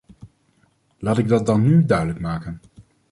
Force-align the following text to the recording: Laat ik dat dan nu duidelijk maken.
Laat 0.97 1.17
ik 1.17 1.27
dat 1.27 1.45
dan 1.45 1.61
nu 1.61 1.85
duidelijk 1.85 2.19
maken. 2.19 2.61